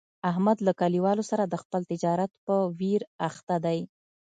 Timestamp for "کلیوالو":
0.81-1.23